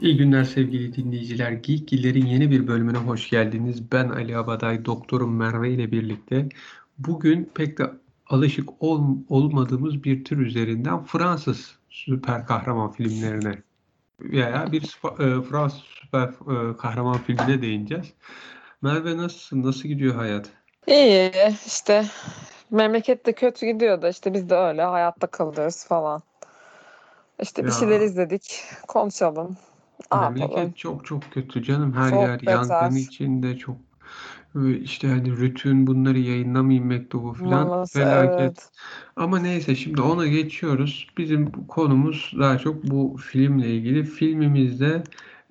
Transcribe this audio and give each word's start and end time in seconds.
İyi 0.00 0.16
günler 0.16 0.44
sevgili 0.44 0.96
dinleyiciler. 0.96 1.52
Geekgiller'in 1.52 2.26
yeni 2.26 2.50
bir 2.50 2.66
bölümüne 2.66 2.98
hoş 2.98 3.30
geldiniz. 3.30 3.92
Ben 3.92 4.08
Ali 4.08 4.36
Abaday, 4.36 4.84
doktorum 4.84 5.36
Merve 5.36 5.70
ile 5.70 5.92
birlikte 5.92 6.48
bugün 6.98 7.50
pek 7.54 7.78
de 7.78 7.90
alışık 8.26 8.82
ol, 8.82 9.16
olmadığımız 9.28 10.04
bir 10.04 10.24
tür 10.24 10.38
üzerinden 10.38 11.04
Fransız 11.04 11.78
süper 11.90 12.46
kahraman 12.46 12.92
filmlerine 12.92 13.62
veya 14.20 14.72
bir 14.72 14.82
e, 15.18 15.42
Fransız 15.42 15.80
süper 15.80 16.28
e, 16.28 16.76
kahraman 16.76 17.18
filmine 17.18 17.62
değineceğiz. 17.62 18.12
Merve 18.82 19.16
nasılsın? 19.16 19.62
Nasıl 19.62 19.88
gidiyor 19.88 20.14
hayat? 20.14 20.50
İyi 20.86 21.32
işte 21.66 22.04
memlekette 22.70 23.32
kötü 23.32 23.66
gidiyor 23.66 24.02
da 24.02 24.08
işte 24.08 24.34
biz 24.34 24.50
de 24.50 24.54
öyle 24.54 24.82
hayatta 24.82 25.26
kalıyoruz 25.26 25.84
falan. 25.84 26.22
İşte 27.42 27.62
bir 27.64 27.70
Ya 27.70 27.74
şeyler 27.74 28.00
izledik. 28.00 28.62
Konuşalım. 28.88 29.56
Yapalım? 30.12 30.34
memleket 30.36 30.76
çok 30.76 31.04
çok 31.06 31.32
kötü 31.32 31.62
canım. 31.62 31.92
Her 31.92 32.10
Çok 32.10 32.20
yer 32.20 32.40
yangın 32.42 32.70
beter. 32.70 32.90
içinde 32.94 33.58
çok 33.58 33.76
e, 34.56 34.76
işte 34.78 35.08
hani 35.08 35.36
Rütü'nün 35.38 35.86
bunları 35.86 36.18
yayınlamayın 36.18 36.86
mektubu 36.86 37.34
falan 37.34 37.70
Maması 37.70 37.92
felaket. 37.92 38.54
evet. 38.54 38.70
Ama 39.16 39.38
neyse 39.38 39.74
şimdi 39.76 40.02
ona 40.02 40.26
geçiyoruz. 40.26 41.06
Bizim 41.18 41.52
konumuz 41.68 42.32
daha 42.38 42.58
çok 42.58 42.84
bu 42.84 43.16
filmle 43.20 43.74
ilgili. 43.76 44.04
Filmimizde 44.04 45.02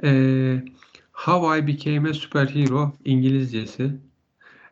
eee 0.04 0.66
How 1.14 1.59
I 1.59 1.68
Became 1.68 2.09
a 2.09 2.14
Superhero 2.14 2.94
İngilizcesi. 3.06 3.92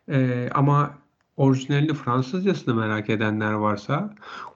Eee, 0.09 0.49
ama 0.53 0.97
orijinalini 1.37 1.93
Fransızcasını 1.93 2.75
merak 2.75 3.09
edenler 3.09 3.53
varsa 3.53 4.13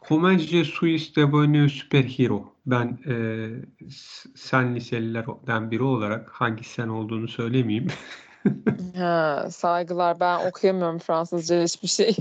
Comment 0.10 0.42
je 0.42 0.64
suis 0.66 1.16
devenu 1.16 1.70
superhero. 1.70 2.54
Ben 2.66 2.98
s- 3.90 4.30
sen 4.36 4.76
liselilerden 4.76 5.72
biri 5.72 5.84
olarak 5.84 6.30
hangi 6.30 6.64
sen 6.64 6.88
olduğunu 6.88 7.28
söylemeyeyim. 7.28 7.88
Ha, 8.96 9.48
saygılar. 9.52 10.20
Ben 10.20 10.40
okuyamıyorum 10.48 11.00
Fransızca 11.00 11.64
hiçbir 11.64 11.88
şeyi. 11.88 12.16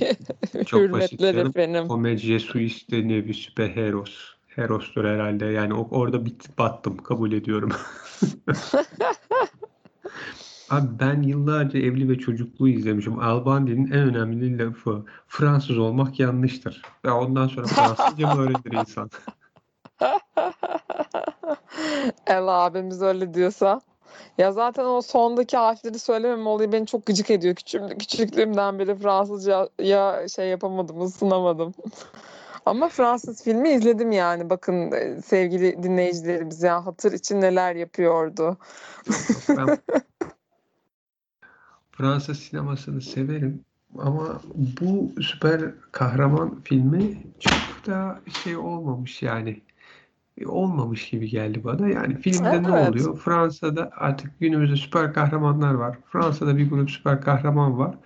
Çok 0.67 0.81
basit 0.93 1.13
Hürmetler 1.13 1.33
canım. 1.35 1.49
efendim. 1.49 1.89
Comment 1.89 2.21
je 2.21 2.39
suis 2.41 2.91
devenu 2.91 3.35
superheros. 3.35 4.35
Heros'tur 4.49 5.05
herhalde. 5.05 5.45
Yani 5.47 5.75
orada 5.75 6.27
bit, 6.27 6.59
battım. 6.59 6.97
Kabul 6.97 7.33
ediyorum. 7.33 7.71
Abi 10.71 10.87
ben 11.01 11.23
yıllarca 11.23 11.79
Evli 11.79 12.09
ve 12.09 12.19
Çocukluğu 12.19 12.69
izlemişim. 12.69 13.19
Albandi'nin 13.19 13.87
en 13.87 13.99
önemli 13.99 14.59
lafı 14.59 15.05
Fransız 15.29 15.79
olmak 15.79 16.21
yanlıştır. 16.21 16.83
Ve 17.05 17.11
ondan 17.11 17.49
sonra 17.49 17.67
Fransızca 17.67 18.35
mı 18.35 18.43
öğrenir 18.43 18.81
insan? 18.81 19.11
El 22.27 22.67
abimiz 22.67 23.03
öyle 23.03 23.35
diyorsa. 23.35 23.81
Ya 24.39 24.53
zaten 24.53 24.85
o 24.85 25.03
sondaki 25.03 25.57
harfleri 25.57 25.99
söylemem 25.99 26.47
olayı 26.47 26.73
beni 26.73 26.87
çok 26.87 27.07
gıcık 27.07 27.31
ediyor. 27.31 27.55
Küçüğüm, 27.55 27.89
küçüklüğümden 27.89 28.79
beri 28.79 28.97
Fransızca 28.97 29.69
ya 29.83 30.29
şey 30.29 30.49
yapamadım, 30.49 31.01
ısınamadım. 31.01 31.75
Ama 32.67 32.89
Fransız 32.89 33.43
filmi 33.45 33.69
izledim 33.71 34.13
yani. 34.13 34.51
Bakın 34.51 34.93
e, 34.93 35.23
sevgili 35.23 35.83
dinleyicilerimiz 35.83 36.63
ya 36.63 36.87
hatır 36.87 37.13
için 37.13 37.41
neler 37.41 37.75
yapıyordu. 37.75 38.57
Ben 39.49 39.79
Fransız 41.99 42.39
sinemasını 42.41 43.03
severim. 43.03 43.65
Ama 43.99 44.43
bu 44.81 45.15
süper 45.23 45.75
kahraman 45.93 46.63
filmi 46.65 47.19
çok 47.41 47.87
da 47.87 48.21
şey 48.45 48.57
olmamış 48.57 49.23
yani. 49.23 49.63
E, 50.39 50.47
olmamış 50.47 51.11
gibi 51.11 51.29
geldi 51.31 51.65
bana. 51.65 51.89
Yani 51.89 52.17
filmde 52.21 52.65
ne 52.67 52.73
Evet. 52.73 52.89
oluyor? 52.89 53.19
Fransa'da 53.19 53.91
artık 53.97 54.41
günümüzde 54.41 54.77
süper 54.77 55.15
kahramanlar 55.15 55.75
var. 55.75 55.99
Fransa'da 56.13 56.57
bir 56.57 56.71
grup 56.71 56.91
süper 56.91 57.21
kahraman 57.21 57.79
var 57.79 57.99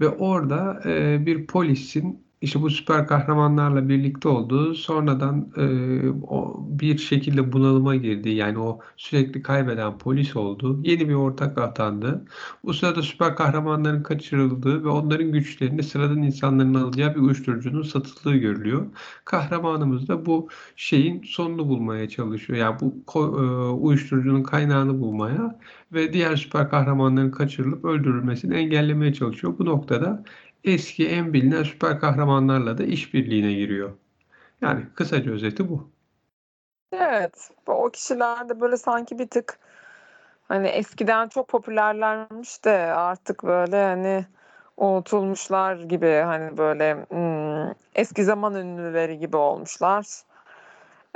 ve 0.00 0.08
orada 0.08 0.82
e, 0.86 1.26
bir 1.26 1.46
polisin 1.46 2.27
işte 2.40 2.62
bu 2.62 2.70
süper 2.70 3.06
kahramanlarla 3.06 3.88
birlikte 3.88 4.28
olduğu 4.28 4.74
sonradan 4.74 5.52
e, 5.56 5.64
o 6.10 6.56
bir 6.80 6.98
şekilde 6.98 7.52
bunalıma 7.52 7.96
girdi. 7.96 8.28
Yani 8.30 8.58
o 8.58 8.80
sürekli 8.96 9.42
kaybeden 9.42 9.98
polis 9.98 10.36
oldu. 10.36 10.80
Yeni 10.84 11.08
bir 11.08 11.14
ortak 11.14 11.58
atandı. 11.58 12.24
Bu 12.64 12.74
sırada 12.74 13.02
süper 13.02 13.36
kahramanların 13.36 14.02
kaçırıldığı 14.02 14.84
ve 14.84 14.88
onların 14.88 15.32
güçlerini 15.32 15.82
sıradan 15.82 16.22
insanların 16.22 16.74
alacağı 16.74 17.14
bir 17.14 17.20
uyuşturucunun 17.20 17.82
satıldığı 17.82 18.36
görülüyor. 18.36 18.86
Kahramanımız 19.24 20.08
da 20.08 20.26
bu 20.26 20.48
şeyin 20.76 21.22
sonunu 21.22 21.68
bulmaya 21.68 22.08
çalışıyor. 22.08 22.58
Yani 22.58 22.76
bu 22.80 23.04
e, 23.16 23.48
uyuşturucunun 23.72 24.42
kaynağını 24.42 25.00
bulmaya 25.00 25.58
ve 25.92 26.12
diğer 26.12 26.36
süper 26.36 26.70
kahramanların 26.70 27.30
kaçırılıp 27.30 27.84
öldürülmesini 27.84 28.54
engellemeye 28.54 29.12
çalışıyor. 29.14 29.58
Bu 29.58 29.64
noktada 29.64 30.24
eski 30.64 31.08
en 31.08 31.32
bilinen 31.32 31.62
süper 31.62 32.00
kahramanlarla 32.00 32.78
da 32.78 32.84
işbirliğine 32.84 33.52
giriyor. 33.52 33.90
Yani 34.60 34.84
kısaca 34.94 35.32
özeti 35.32 35.68
bu. 35.68 35.90
Evet. 36.92 37.50
O 37.66 37.90
kişiler 37.90 38.48
de 38.48 38.60
böyle 38.60 38.76
sanki 38.76 39.18
bir 39.18 39.28
tık 39.28 39.58
hani 40.48 40.68
eskiden 40.68 41.28
çok 41.28 41.48
popülerlermiş 41.48 42.64
de 42.64 42.72
artık 42.92 43.44
böyle 43.44 43.84
hani 43.84 44.26
unutulmuşlar 44.76 45.76
gibi 45.76 46.22
hani 46.26 46.58
böyle 46.58 47.06
hmm, 47.08 47.74
eski 47.94 48.24
zaman 48.24 48.54
ünlüleri 48.54 49.18
gibi 49.18 49.36
olmuşlar. 49.36 50.06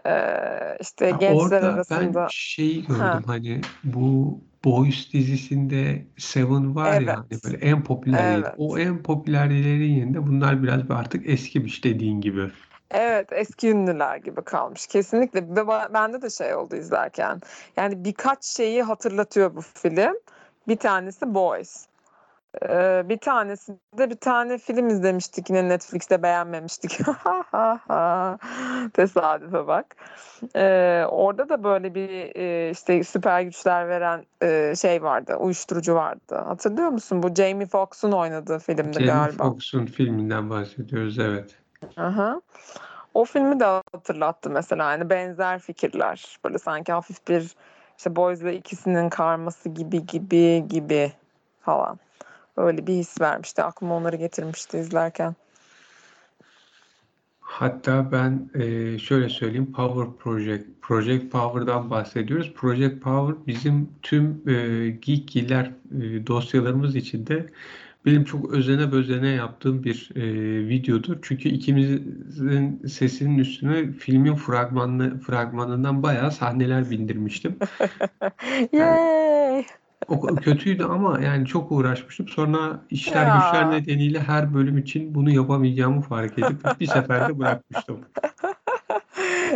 Ee, 0.06 0.76
işte 0.80 1.06
Ya 1.06 1.16
gençler 1.16 1.62
orada 1.62 1.86
ben 1.90 2.14
arasında 2.14 2.26
şeyi 2.26 2.86
ha. 2.88 3.22
gördüm 3.22 3.24
hani 3.26 3.60
bu 3.84 4.40
Boys 4.64 5.12
dizisinde 5.12 6.06
Seven 6.18 6.74
var 6.74 6.96
ya 6.96 7.16
hani 7.16 7.26
evet. 7.30 7.44
böyle 7.44 7.56
en 7.56 7.84
popüleriydi. 7.84 8.50
O 8.56 8.78
evet. 8.78 8.88
en 8.88 9.02
popülerlerin 9.02 9.94
yerinde 9.94 10.26
bunlar 10.26 10.62
biraz 10.62 10.84
bir 10.84 10.94
artık 10.94 11.28
eskimiş 11.28 11.84
dediğin 11.84 12.20
gibi. 12.20 12.50
evet 12.90 13.28
eski 13.32 13.68
ünlüler 13.70 14.16
gibi 14.16 14.42
kalmış 14.44 14.86
kesinlikle. 14.86 15.40
Ve 15.42 15.66
bende 15.94 16.22
de 16.22 16.30
şey 16.30 16.54
oldu 16.54 16.76
izlerken. 16.76 17.40
Yani 17.76 18.04
birkaç 18.04 18.44
şeyi 18.44 18.82
hatırlatıyor 18.82 19.56
bu 19.56 19.60
film. 19.62 20.14
Bir 20.68 20.76
tanesi 20.76 21.34
Boys 21.34 21.86
Ee, 22.68 23.02
bir 23.08 23.18
tanesinde 23.18 24.10
bir 24.10 24.16
tane 24.16 24.58
film 24.58 24.88
izlemiştik 24.88 25.50
yine 25.50 25.68
Netflix'te 25.68 26.22
beğenmemiştik. 26.22 26.90
Tesadüfe 28.92 29.66
bak. 29.66 29.96
Ee, 30.56 31.04
orada 31.08 31.48
da 31.48 31.64
böyle 31.64 31.94
bir 31.94 32.36
e, 32.36 32.70
işte 32.70 33.04
süper 33.04 33.40
güçler 33.40 33.88
veren 33.88 34.24
e, 34.42 34.74
şey 34.76 35.02
vardı, 35.02 35.36
uyuşturucu 35.36 35.94
vardı. 35.94 36.36
Hatırlıyor 36.46 36.88
musun? 36.88 37.22
Bu 37.22 37.34
Jamie 37.34 37.66
Foxx'un 37.66 38.12
oynadığı 38.12 38.58
filmdi 38.58 38.92
Jamie 38.92 39.06
galiba. 39.06 39.44
Foxx'un 39.44 39.86
filminden 39.86 40.50
bahsediyoruz 40.50 41.18
evet. 41.18 41.58
Aha. 41.96 42.40
O 43.14 43.24
filmi 43.24 43.60
de 43.60 43.64
hatırlattı 43.64 44.50
mesela. 44.50 44.90
Yani 44.90 45.10
benzer 45.10 45.58
fikirler. 45.58 46.38
Böyle 46.44 46.58
sanki 46.58 46.92
hafif 46.92 47.28
bir 47.28 47.56
işte 47.98 48.16
Boys'la 48.16 48.50
ikisinin 48.50 49.08
karması 49.08 49.68
gibi 49.68 50.06
gibi 50.06 50.68
gibi 50.68 51.12
falan. 51.60 51.98
Öyle 52.56 52.86
bir 52.86 52.94
his 52.94 53.20
vermişti. 53.20 53.62
Aklıma 53.62 53.96
onları 53.96 54.16
getirmişti 54.16 54.78
izlerken. 54.78 55.34
Hatta 57.40 58.12
ben 58.12 58.50
e, 58.54 58.98
şöyle 58.98 59.28
söyleyeyim 59.28 59.72
Power 59.72 60.16
Project, 60.18 60.64
Project 60.82 61.32
Power'dan 61.32 61.90
bahsediyoruz. 61.90 62.52
Project 62.54 63.02
Power 63.02 63.46
bizim 63.46 63.90
tüm 64.02 64.42
e, 64.48 64.88
Geekgiller 64.90 65.72
e, 66.00 66.26
dosyalarımız 66.26 66.96
içinde 66.96 67.46
benim 68.06 68.24
çok 68.24 68.50
özene 68.50 68.92
bözene 68.92 69.28
yaptığım 69.28 69.84
bir 69.84 70.10
e, 70.16 70.22
videodur. 70.68 71.16
Çünkü 71.22 71.48
ikimizin 71.48 72.82
sesinin 72.86 73.38
üstüne 73.38 73.92
filmin 73.92 74.34
fragmanı, 74.34 75.20
fragmanından 75.20 76.02
bayağı 76.02 76.32
sahneler 76.32 76.90
bindirmiştim. 76.90 77.56
Yani! 78.72 79.41
O 80.08 80.20
kötüydü 80.36 80.84
ama 80.84 81.20
yani 81.20 81.46
çok 81.46 81.72
uğraşmıştım. 81.72 82.28
Sonra 82.28 82.80
işler 82.90 83.26
güçler 83.34 83.62
Ya. 83.62 83.68
nedeniyle 83.68 84.20
her 84.20 84.54
bölüm 84.54 84.78
için 84.78 85.14
bunu 85.14 85.30
yapamayacağımı 85.30 86.00
fark 86.00 86.38
edip 86.38 86.80
bir 86.80 86.86
seferde 86.86 87.38
bırakmıştım. 87.38 88.00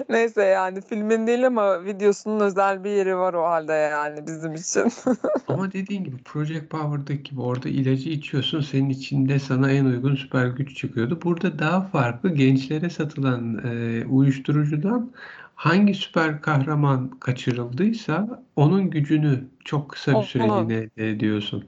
Neyse 0.10 0.42
yani 0.42 0.80
filmin 0.80 1.26
değil 1.26 1.46
ama 1.46 1.84
videosunun 1.84 2.40
özel 2.40 2.84
bir 2.84 2.90
yeri 2.90 3.16
var 3.16 3.34
o 3.34 3.42
halde 3.42 3.72
yani 3.72 4.26
bizim 4.26 4.54
için. 4.54 4.92
Ama 5.48 5.72
dediğin 5.72 6.04
gibi 6.04 6.16
Project 6.16 6.70
Power'daki 6.70 7.22
gibi 7.22 7.40
orada 7.40 7.68
ilacı 7.68 8.10
içiyorsun 8.10 8.60
senin 8.60 8.90
içinde 8.90 9.38
sana 9.38 9.70
en 9.70 9.84
uygun 9.84 10.14
süper 10.14 10.46
güç 10.46 10.76
çıkıyordu. 10.76 11.20
Burada 11.24 11.58
daha 11.58 11.82
farklı 11.82 12.34
gençlere 12.34 12.90
satılan 12.90 13.58
e, 13.64 14.04
uyuşturucudan 14.06 15.12
hangi 15.54 15.94
süper 15.94 16.40
kahraman 16.42 17.10
kaçırıldıysa 17.10 18.42
onun 18.56 18.90
gücünü 18.90 19.44
çok 19.64 19.90
kısa 19.90 20.20
bir 20.20 20.26
süreliğine 20.26 20.74
elde 20.74 21.10
ediyorsun. 21.10 21.64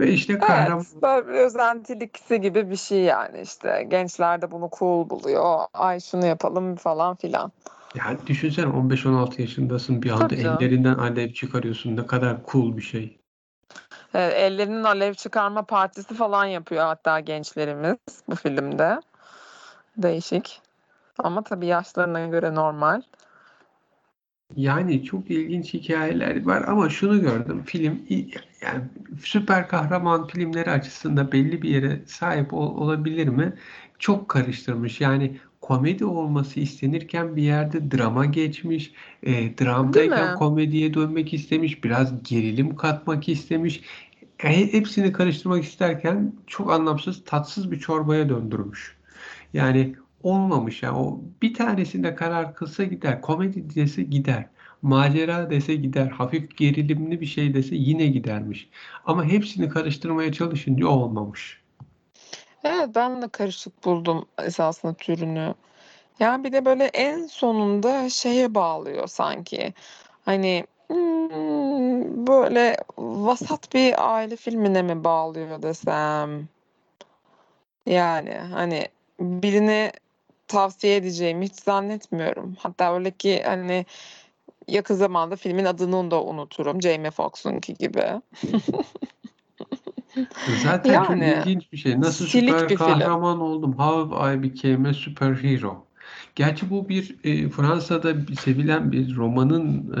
Ve 0.00 0.12
işte 0.12 0.32
Evet, 0.32 0.42
kahraman 0.42 0.84
böyle 1.02 1.28
bir 1.28 1.32
özentilikse 1.32 2.36
gibi 2.36 2.70
bir 2.70 2.76
şey 2.76 3.00
yani 3.00 3.40
işte 3.40 3.86
gençler 3.90 4.42
de 4.42 4.50
bunu 4.50 4.70
cool 4.78 5.10
buluyor. 5.10 5.58
Ay 5.74 6.00
şunu 6.00 6.26
yapalım 6.26 6.76
falan 6.76 7.16
filan. 7.16 7.52
yani 7.94 8.18
düşünsene 8.26 8.66
15-16 8.66 9.40
yaşındasın 9.40 10.02
bir 10.02 10.10
anda 10.10 10.28
Tabii 10.28 10.40
ellerinden 10.40 10.94
alev 10.94 11.32
çıkarıyorsun. 11.32 11.96
Ne 11.96 12.06
kadar 12.06 12.36
cool 12.52 12.76
bir 12.76 12.82
şey. 12.82 13.18
Evet, 14.14 14.34
ellerinin 14.36 14.84
alev 14.84 15.14
çıkarma 15.14 15.62
partisi 15.62 16.14
falan 16.14 16.44
yapıyor 16.44 16.84
hatta 16.84 17.20
gençlerimiz 17.20 17.96
bu 18.28 18.34
filmde. 18.36 19.00
Değişik. 19.96 20.60
Ama 21.18 21.42
tabii 21.42 21.66
yaşlarına 21.66 22.26
göre 22.26 22.54
normal. 22.54 23.02
Yani 24.56 25.04
çok 25.04 25.30
ilginç 25.30 25.74
hikayeler 25.74 26.46
var 26.46 26.64
ama 26.68 26.88
şunu 26.88 27.20
gördüm. 27.20 27.62
Film 27.66 28.06
yani 28.62 28.84
süper 29.24 29.68
kahraman 29.68 30.26
filmleri 30.26 30.70
açısından 30.70 31.32
belli 31.32 31.62
bir 31.62 31.68
yere 31.70 32.02
sahip 32.06 32.52
ol- 32.54 32.76
olabilir 32.76 33.28
mi? 33.28 33.54
Çok 33.98 34.28
karıştırmış. 34.28 35.00
Yani 35.00 35.40
komedi 35.60 36.04
olması 36.04 36.60
istenirken 36.60 37.36
bir 37.36 37.42
yerde 37.42 37.90
drama 37.90 38.26
geçmiş. 38.26 38.92
E, 39.22 39.58
dramdayken 39.58 40.34
komediye 40.34 40.94
dönmek 40.94 41.34
istemiş. 41.34 41.84
Biraz 41.84 42.22
gerilim 42.22 42.76
katmak 42.76 43.28
istemiş. 43.28 43.82
E, 44.44 44.72
hepsini 44.72 45.12
karıştırmak 45.12 45.64
isterken 45.64 46.32
çok 46.46 46.72
anlamsız, 46.72 47.24
tatsız 47.24 47.70
bir 47.70 47.78
çorbaya 47.78 48.28
döndürmüş. 48.28 48.96
Yani 49.52 49.96
olmamış 50.22 50.82
ya. 50.82 50.94
O 50.96 51.20
bir 51.42 51.54
tanesinde 51.54 52.14
karar 52.14 52.54
kılsa 52.54 52.84
gider. 52.84 53.20
Komedi 53.22 53.74
dese 53.74 54.02
gider. 54.02 54.48
Macera 54.82 55.50
dese 55.50 55.74
gider. 55.74 56.06
Hafif 56.06 56.56
gerilimli 56.56 57.20
bir 57.20 57.26
şey 57.26 57.54
dese 57.54 57.74
yine 57.76 58.06
gidermiş. 58.06 58.68
Ama 59.04 59.24
hepsini 59.24 59.68
karıştırmaya 59.68 60.32
çalışınca 60.32 60.86
olmamış. 60.86 61.60
Evet 62.64 62.88
ben 62.94 63.22
de 63.22 63.28
karışık 63.28 63.84
buldum 63.84 64.26
esasında 64.42 64.94
türünü. 64.94 65.54
Ya 66.20 66.44
bir 66.44 66.52
de 66.52 66.64
böyle 66.64 66.84
en 66.84 67.26
sonunda 67.26 68.10
şeye 68.10 68.54
bağlıyor 68.54 69.06
sanki. 69.06 69.74
Hani 70.24 70.64
hmm, 70.88 72.26
böyle 72.26 72.76
vasat 72.98 73.74
bir 73.74 74.14
aile 74.14 74.36
filmine 74.36 74.82
mi 74.82 75.04
bağlıyor 75.04 75.62
desem. 75.62 76.48
Yani 77.86 78.34
hani 78.34 78.88
birine 79.20 79.92
tavsiye 80.48 80.96
edeceğimi 80.96 81.44
hiç 81.44 81.54
zannetmiyorum. 81.54 82.56
Hatta 82.58 82.94
öyle 82.94 83.10
ki 83.10 83.42
hani 83.46 83.86
yakın 84.70 84.94
zamanda 84.94 85.36
filmin 85.36 85.64
adını 85.64 86.10
da 86.10 86.24
unuturum. 86.24 86.82
Jamie 86.82 87.10
Foxx'unki 87.10 87.74
gibi. 87.74 88.04
Zaten 90.62 91.02
çok 91.02 91.10
Yani 91.10 91.34
ilginç 91.38 91.72
bir 91.72 91.76
şey. 91.76 92.00
Nasıl 92.00 92.26
süper 92.26 92.62
bir 92.62 92.68
film. 92.68 92.76
kahraman 92.76 93.40
oldum? 93.40 93.78
How 93.78 94.34
I 94.34 94.42
became 94.42 94.88
a 94.88 94.94
superhero. 94.94 95.86
Gerçi 96.34 96.70
bu 96.70 96.88
bir 96.88 97.18
e, 97.24 97.48
Fransa'da 97.48 98.14
sevilen 98.40 98.92
bir 98.92 99.16
romanın 99.16 99.92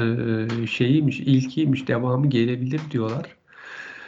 e, 0.62 0.66
şeyiymiş, 0.66 1.20
ilkiymiş, 1.20 1.88
devamı 1.88 2.26
gelebilir 2.26 2.80
diyorlar. 2.90 3.36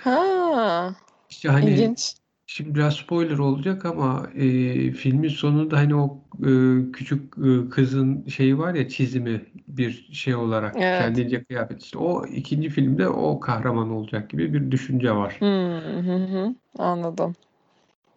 Ha, 0.05 0.95
İşte 1.31 1.49
hani 1.49 1.71
ilginç. 1.71 2.15
Şimdi 2.55 2.75
biraz 2.75 2.97
spoiler 2.97 3.39
olacak 3.39 3.85
ama 3.85 4.27
e, 4.35 4.45
filmin 4.91 5.29
sonunda 5.29 5.77
hani 5.77 5.95
o 5.95 6.19
e, 6.39 6.51
küçük 6.93 7.35
e, 7.39 7.69
kızın 7.71 8.27
şeyi 8.27 8.59
var 8.59 8.75
ya 8.75 8.89
çizimi 8.89 9.43
bir 9.69 10.09
şey 10.13 10.35
olarak 10.35 10.75
Evet. 10.77 10.99
kendince 10.99 11.45
kıyafet 11.45 11.83
işte 11.83 11.99
o 11.99 12.27
ikinci 12.27 12.69
filmde 12.69 13.09
o 13.09 13.41
kahraman 13.41 13.91
olacak 13.91 14.31
gibi 14.31 14.55
bir 14.55 14.71
düşünce 14.71 15.13
var. 15.13 15.37
Hmm, 15.39 16.09
hı 16.09 16.17
hı, 16.17 16.55
anladım. 16.79 17.35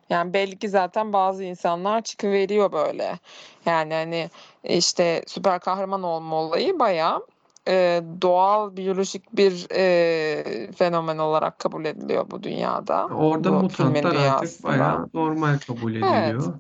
Yani 0.09 0.33
belli 0.33 0.57
ki 0.57 0.69
zaten 0.69 1.13
bazı 1.13 1.43
insanlar 1.43 2.01
çıkıveriyor 2.01 2.71
böyle. 2.71 3.19
Yani 3.65 3.93
hani 3.93 4.29
işte 4.63 5.23
süper 5.27 5.59
kahraman 5.59 6.03
olma 6.03 6.35
olayı 6.35 6.79
bayağı 6.79 7.21
e, 7.67 8.03
doğal 8.21 8.77
biyolojik 8.77 9.37
bir 9.37 9.67
e, 9.71 10.71
fenomen 10.71 11.17
olarak 11.17 11.59
kabul 11.59 11.85
ediliyor 11.85 12.31
bu 12.31 12.43
dünyada. 12.43 13.05
Orada 13.05 13.49
Bu 13.49 13.63
mutantlar 13.63 14.15
artık 14.15 14.63
bayağı 14.63 15.09
normal 15.13 15.57
kabul 15.67 15.95
Evet. 15.95 16.03
ediliyor. 16.03 16.53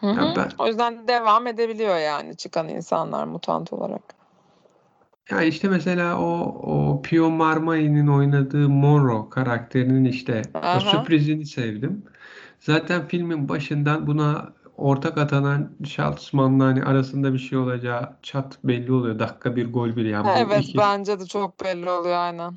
Hı 0.00 0.06
hı. 0.06 0.36
ben 0.36 0.50
O 0.58 0.66
yüzden 0.66 1.08
devam 1.08 1.46
edebiliyor 1.46 1.96
yani 1.96 2.36
çıkan 2.36 2.68
insanlar 2.68 3.24
mutant 3.24 3.72
olarak. 3.72 4.02
ya 5.30 5.42
işte 5.42 5.68
mesela 5.68 6.18
o 6.20 6.24
o 6.62 7.02
Pio 7.02 7.30
Marmai'nin 7.30 8.06
oynadığı 8.06 8.68
Monroe 8.68 9.30
karakterinin 9.30 10.04
işte 10.04 10.42
o 10.54 10.58
Aha. 10.58 10.80
sürprizini 10.80 11.46
sevdim. 11.46 12.02
Zaten 12.60 13.08
filmin 13.08 13.48
başından 13.48 14.06
buna 14.06 14.52
ortak 14.82 15.18
atanan 15.18 15.70
şahsmanla 15.84 16.64
hani 16.64 16.84
arasında 16.84 17.32
bir 17.32 17.38
şey 17.38 17.58
olacağı 17.58 18.16
çat 18.22 18.58
belli 18.64 18.92
oluyor. 18.92 19.18
Dakika 19.18 19.56
bir 19.56 19.72
gol 19.72 19.96
bir 19.96 20.04
yani 20.04 20.30
Evet 20.36 20.64
iki. 20.64 20.78
bence 20.78 21.20
de 21.20 21.26
çok 21.26 21.64
belli 21.64 21.90
oluyor 21.90 22.16
aynen. 22.16 22.54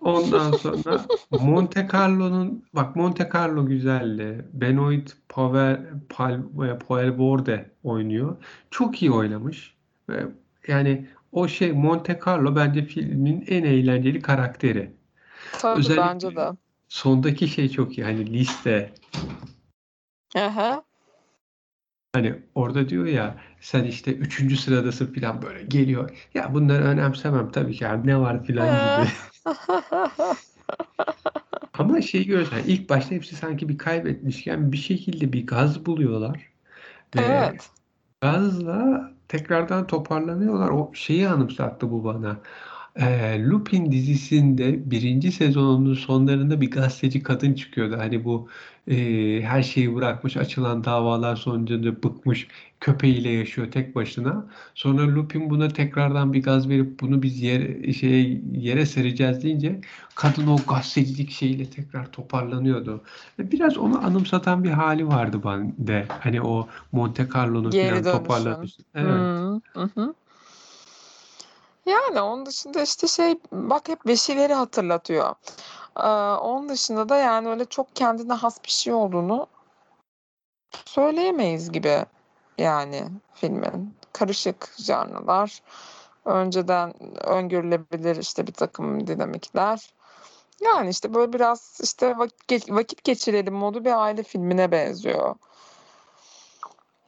Ondan 0.00 0.52
sonra 0.52 1.00
Monte 1.40 1.88
Carlo'nun 1.92 2.64
bak 2.74 2.96
Monte 2.96 3.30
Carlo 3.34 3.66
güzeldi. 3.66 4.44
Benoit 4.52 5.16
Pavel, 5.28 5.80
Pal, 6.08 6.40
Poelvoorde 6.88 7.70
oynuyor. 7.84 8.36
Çok 8.70 9.02
iyi 9.02 9.12
oynamış. 9.12 9.74
Ve 10.08 10.26
yani 10.68 11.08
o 11.32 11.48
şey 11.48 11.72
Monte 11.72 12.20
Carlo 12.26 12.56
bence 12.56 12.84
filmin 12.84 13.44
en 13.48 13.64
eğlenceli 13.64 14.20
karakteri. 14.20 14.92
Tabii 15.58 15.82
bence 15.96 16.26
Özellikle 16.26 16.36
de. 16.36 16.50
sondaki 16.88 17.48
şey 17.48 17.68
çok 17.68 17.98
iyi. 17.98 18.04
Hani 18.04 18.32
liste. 18.32 18.92
Aha. 20.36 20.84
Hani 22.12 22.42
orada 22.54 22.88
diyor 22.88 23.06
ya 23.06 23.40
sen 23.60 23.84
işte 23.84 24.14
üçüncü 24.14 24.56
sıradasın 24.56 25.14
falan 25.14 25.42
böyle 25.42 25.62
geliyor. 25.62 26.28
Ya 26.34 26.54
bunları 26.54 26.84
önemsemem 26.84 27.50
tabii 27.52 27.72
ki 27.74 27.88
abi 27.88 28.08
ne 28.08 28.20
var 28.20 28.46
falan 28.46 28.78
gibi. 28.78 29.08
Ama 31.78 32.00
şey 32.02 32.26
görüyorsun 32.26 32.56
yani 32.56 32.66
ilk 32.70 32.88
başta 32.90 33.14
hepsi 33.14 33.36
sanki 33.36 33.68
bir 33.68 33.78
kaybetmişken 33.78 34.72
bir 34.72 34.76
şekilde 34.76 35.32
bir 35.32 35.46
gaz 35.46 35.86
buluyorlar 35.86 36.52
ve 37.16 37.20
Evet. 37.22 37.70
gazla 38.20 39.10
tekrardan 39.28 39.86
toparlanıyorlar. 39.86 40.68
O 40.70 40.90
şeyi 40.94 41.28
anımsattı 41.28 41.90
bu 41.90 42.04
bana. 42.04 42.40
Ee, 42.96 43.42
Lupin 43.44 43.92
dizisinde 43.92 44.90
birinci 44.90 45.32
sezonunun 45.32 45.94
sonlarında 45.94 46.60
bir 46.60 46.70
gazeteci 46.70 47.22
kadın 47.22 47.54
çıkıyordu. 47.54 47.96
Hani 47.98 48.24
bu 48.24 48.48
e, 48.90 48.96
her 49.42 49.62
şeyi 49.62 49.94
bırakmış, 49.94 50.36
açılan 50.36 50.84
davalar 50.84 51.36
sonucunda 51.36 52.02
bıkmış, 52.02 52.48
köpeğiyle 52.80 53.28
yaşıyor 53.30 53.70
tek 53.70 53.94
başına. 53.94 54.46
Sonra 54.74 55.14
Lupin 55.14 55.50
buna 55.50 55.68
tekrardan 55.68 56.32
bir 56.32 56.42
gaz 56.42 56.68
verip 56.68 57.00
bunu 57.00 57.22
biz 57.22 57.42
yere, 57.42 57.92
şeye, 57.92 58.40
yere 58.52 58.86
sereceğiz 58.86 59.42
deyince 59.42 59.80
kadın 60.14 60.46
o 60.46 60.56
gazetecilik 60.68 61.30
şeyiyle 61.30 61.70
tekrar 61.70 62.12
toparlanıyordu. 62.12 63.04
Ve 63.38 63.50
Biraz 63.50 63.78
onu 63.78 64.04
anımsatan 64.06 64.64
bir 64.64 64.70
hali 64.70 65.08
vardı 65.08 65.40
bende. 65.44 66.06
Hani 66.08 66.42
o 66.42 66.68
Monte 66.92 67.28
Carlo'nun 67.34 67.70
falan 67.70 67.94
dönüşün. 68.04 68.10
toparlanışı. 68.10 68.82
Evet. 68.94 69.28
Hı 69.74 69.90
hı. 69.94 70.14
Yani 71.86 72.20
onun 72.20 72.46
dışında 72.46 72.82
işte 72.82 73.06
şey 73.08 73.34
bak 73.52 73.88
hep 73.88 74.06
bir 74.06 74.16
şeyleri 74.16 74.54
hatırlatıyor. 74.54 75.34
Ee, 75.96 76.08
onun 76.40 76.68
dışında 76.68 77.08
da 77.08 77.16
yani 77.16 77.48
öyle 77.48 77.64
çok 77.64 77.96
kendine 77.96 78.32
has 78.32 78.64
bir 78.64 78.70
şey 78.70 78.92
olduğunu 78.92 79.46
söyleyemeyiz 80.84 81.72
gibi 81.72 82.06
yani 82.58 83.02
filmin. 83.34 83.94
Karışık 84.12 84.74
janrlar, 84.78 85.62
önceden 86.24 86.94
öngörülebilir 87.26 88.16
işte 88.16 88.46
bir 88.46 88.52
takım 88.52 89.06
dinamikler. 89.06 89.94
Yani 90.60 90.90
işte 90.90 91.14
böyle 91.14 91.32
biraz 91.32 91.80
işte 91.82 92.18
vakit, 92.18 92.70
vakit 92.70 93.04
geçirelim 93.04 93.54
modu 93.54 93.84
bir 93.84 94.02
aile 94.02 94.22
filmine 94.22 94.70
benziyor. 94.72 95.34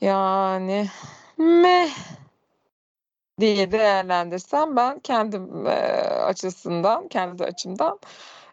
Yani 0.00 0.90
meh 1.36 1.90
diye 3.40 3.72
değerlendirsem 3.72 4.76
ben 4.76 5.00
kendim 5.00 5.66
eee, 5.66 5.72
açısından, 6.24 7.08
kendi 7.08 7.44
açımdan 7.44 7.98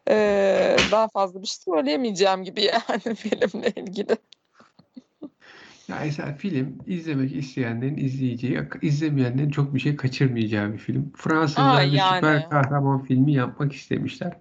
eee, 0.09 0.77
daha 0.91 1.07
fazla 1.07 1.41
bir 1.41 1.47
şey 1.47 1.57
söyleyemeyeceğim 1.75 2.43
gibi 2.43 2.61
yani 2.89 3.15
filmle 3.15 3.69
ilgili. 3.75 4.17
Ya 5.87 5.97
mesela 6.05 6.33
film 6.33 6.77
izlemek 6.87 7.35
isteyenlerin 7.35 7.97
izleyeceği, 7.97 8.59
izlemeyenlerin 8.81 9.49
çok 9.49 9.73
bir 9.75 9.79
şey 9.79 9.95
kaçırmayacağı 9.95 10.73
bir 10.73 10.77
film. 10.77 11.11
Aa 11.55 11.81
Fransızlar 11.81 11.91
bir 11.93 11.99
süper 11.99 12.33
yani. 12.33 12.49
kahraman 12.49 13.03
filmi 13.03 13.33
yapmak 13.33 13.73
istemişler. 13.73 14.37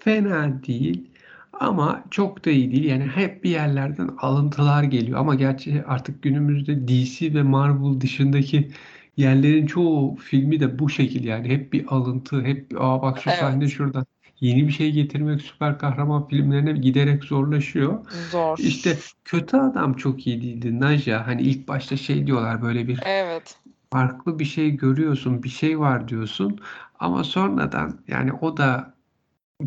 Fena 0.00 0.62
değil 0.66 1.10
ama 1.52 2.04
çok 2.10 2.44
da 2.44 2.50
iyi 2.50 2.72
değil. 2.72 2.84
Yani 2.84 3.04
hep 3.04 3.44
bir 3.44 3.50
yerlerden 3.50 4.10
alıntılar 4.18 4.82
geliyor. 4.84 5.18
Ama 5.18 5.34
gerçi 5.34 5.84
artık 5.86 6.22
günümüzde 6.22 6.88
DC 6.88 7.34
ve 7.34 7.42
Marvel 7.42 8.00
dışındaki 8.00 8.70
yerlerin 9.16 9.66
çoğu 9.66 10.16
filmi 10.16 10.60
de 10.60 10.78
bu 10.78 10.90
şekil 10.90 11.24
yani. 11.24 11.48
Hep 11.48 11.72
bir 11.72 11.86
alıntı, 11.88 12.42
hep 12.42 12.70
bir, 12.70 12.76
aa 12.80 13.02
bak 13.02 13.22
şu 13.22 13.30
sahne 13.30 13.64
Evet. 13.64 13.72
şuradan. 13.72 14.06
yeni 14.40 14.68
bir 14.68 14.72
şey 14.72 14.92
getirmek 14.92 15.42
süper 15.42 15.78
kahraman 15.78 16.28
filmlerine 16.28 16.72
giderek 16.72 17.24
zorlaşıyor. 17.24 18.06
Zor. 18.30 18.58
İşte 18.58 18.98
kötü 19.24 19.56
adam 19.56 19.94
çok 19.94 20.26
iyi 20.26 20.42
değildi 20.42 20.80
Naja. 20.80 21.26
Hani 21.26 21.42
ilk 21.42 21.68
başta 21.68 21.96
şey 21.96 22.26
diyorlar 22.26 22.62
böyle 22.62 22.88
bir 22.88 23.00
Evet. 23.04 23.56
farklı 23.92 24.38
bir 24.38 24.44
şey 24.44 24.70
görüyorsun, 24.70 25.42
bir 25.42 25.48
şey 25.48 25.78
var 25.78 26.08
diyorsun. 26.08 26.58
Ama 26.98 27.24
sonradan 27.24 27.98
yani 28.08 28.32
o 28.32 28.56
da 28.56 28.94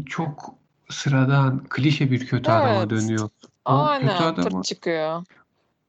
çok 0.06 0.56
sıradan, 0.90 1.64
klişe 1.70 2.12
bir 2.12 2.26
kötü 2.26 2.52
adama 2.52 2.80
Evet. 2.80 2.90
dönüyor. 2.90 3.30
O 3.66 3.88
kötü 4.00 4.06
Aynen. 4.06 4.34
adamı 4.34 4.50
Tırt 4.50 4.64
çıkıyor. 4.64 5.24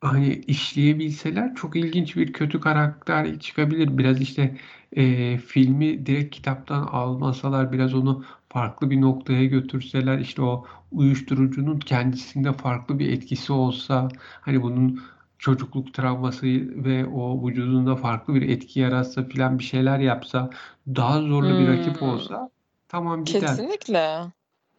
Hani 0.01 0.35
işleyebilseler 0.35 1.55
çok 1.55 1.77
ilginç 1.77 2.17
bir 2.17 2.33
kötü 2.33 2.61
karakter 2.61 3.39
çıkabilir. 3.39 3.99
Biraz 3.99 4.21
işte 4.21 4.57
e, 4.97 5.39
filmi 5.39 6.07
direkt 6.07 6.35
kitaptan 6.35 6.83
almasalar 6.83 7.73
biraz 7.73 7.95
onu 7.95 8.25
farklı 8.49 8.91
bir 8.91 9.01
noktaya 9.01 9.45
götürseler 9.45 10.19
işte 10.19 10.43
o 10.43 10.67
uyuşturucunun 10.93 11.79
kendisinde 11.81 12.53
farklı 12.53 12.99
bir 12.99 13.13
etkisi 13.13 13.53
olsa 13.53 14.09
hani 14.41 14.63
bunun 14.63 15.01
çocukluk 15.39 15.95
travması 15.95 16.47
ve 16.85 17.07
o 17.07 17.49
vücudunda 17.49 17.97
farklı 17.97 18.35
bir 18.35 18.49
etki 18.49 18.81
yaratsa 18.81 19.25
filan 19.29 19.59
bir 19.59 19.65
şeyler 19.65 19.99
yapsa 19.99 20.51
daha 20.87 21.23
zorlu 21.23 21.59
bir 21.59 21.69
rakip 21.69 22.03
Hmm. 22.03 22.09
olsa 22.09 22.51
tamam 22.89 23.27
gider. 23.27 23.61
Kesinlikle. 23.61 24.33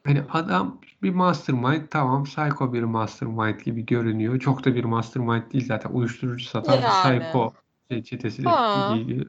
Hani 0.08 0.22
adam 0.32 0.82
bir 1.04 1.10
mastermind 1.10 1.82
tamam 1.90 2.24
psycho 2.24 2.74
bir 2.74 2.84
mastermind 2.84 3.60
gibi 3.60 3.86
görünüyor. 3.86 4.40
Çok 4.40 4.66
da 4.66 4.76
bir 4.76 4.84
mastermind 4.84 5.54
değil 5.54 5.66
zaten 5.66 5.90
uyuşturucu 5.90 6.46
satan 6.46 6.74
Yani. 6.74 6.86
psycho 6.86 7.54
şey. 7.90 9.24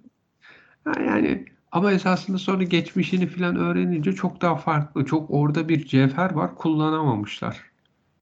Ha 0.85 1.00
yani 1.00 1.44
ama 1.73 1.92
esasında 1.92 2.38
sonra 2.38 2.62
geçmişini 2.62 3.26
falan 3.26 3.56
öğrenince 3.56 4.12
çok 4.12 4.40
daha 4.40 4.56
farklı. 4.56 5.04
Çok 5.04 5.30
orada 5.30 5.68
bir 5.68 5.87
cevher 5.87 6.30
var 6.32 6.54
kullanamamışlar. 6.54 7.62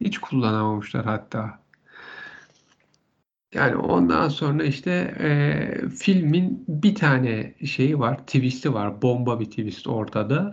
Hiç 0.00 0.18
kullanamamışlar 0.18 1.04
hatta. 1.04 1.58
Yani 3.54 3.76
ondan 3.76 4.28
sonra 4.28 4.64
işte 4.64 4.90
e, 5.20 5.88
filmin 5.88 6.64
bir 6.68 6.94
tane 6.94 7.54
şeyi 7.66 7.98
var, 7.98 8.18
twist'i 8.18 8.74
var. 8.74 9.02
Bomba 9.02 9.40
bir 9.40 9.44
twist 9.44 9.86
ortada. 9.86 10.50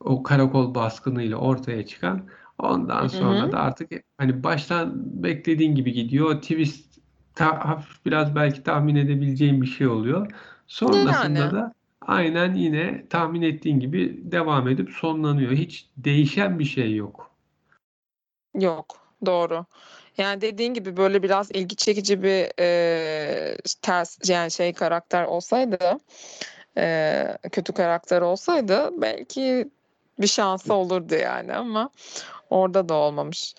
O 0.00 0.22
karakol 0.22 0.74
baskınıyla 0.74 1.36
ortaya 1.36 1.86
çıkan. 1.86 2.28
Ondan 2.58 3.06
sonra 3.06 3.46
hı. 3.46 3.52
da 3.52 3.58
artık 3.58 3.92
hani 4.18 4.44
baştan 4.44 4.92
beklediğin 5.22 5.74
gibi 5.74 5.92
gidiyor. 5.92 6.40
Twist 6.40 6.98
ta- 7.34 7.68
hafif 7.68 8.06
biraz 8.06 8.34
belki 8.34 8.62
tahmin 8.62 8.96
edebileceğin 8.96 9.62
bir 9.62 9.66
şey 9.66 9.86
oluyor. 9.86 10.32
Sonrasında 10.66 11.38
Yani. 11.38 11.52
da 11.52 11.74
aynen 12.00 12.54
yine 12.54 13.06
tahmin 13.08 13.42
ettiğin 13.42 13.80
gibi 13.80 14.20
devam 14.24 14.68
edip 14.68 14.90
sonlanıyor. 14.90 15.52
Hiç 15.52 15.90
değişen 15.96 16.58
bir 16.58 16.64
şey 16.64 16.96
yok. 16.96 17.30
Yok. 18.54 18.96
Doğru. 19.26 19.66
Yani 20.18 20.40
dediğin 20.40 20.74
gibi 20.74 20.96
böyle 20.96 21.22
biraz 21.22 21.50
ilgi 21.50 21.76
çekici 21.76 22.22
bir 22.22 22.52
e, 22.60 23.56
ters 23.82 24.18
yani 24.30 24.50
şey 24.50 24.72
karakter 24.72 25.24
olsaydı 25.24 25.78
e, 26.78 27.38
kötü 27.52 27.72
karakter 27.72 28.20
olsaydı 28.20 28.90
belki 29.02 29.70
bir 30.20 30.26
şansı 30.26 30.74
olurdu 30.74 31.14
yani 31.14 31.54
ama 31.54 31.90
orada 32.50 32.88
da 32.88 32.94
olmamış. 32.94 33.54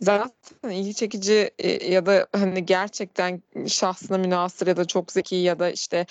Zaten 0.00 0.70
ilgi 0.70 0.94
çekici 0.94 1.50
e, 1.58 1.92
ya 1.92 2.06
da 2.06 2.26
hani 2.32 2.66
gerçekten 2.66 3.42
şahsına 3.66 4.18
münhasır 4.18 4.66
ya 4.66 4.76
da 4.76 4.84
çok 4.84 5.12
zeki 5.12 5.36
ya 5.36 5.58
da 5.58 5.70
işte 5.70 6.06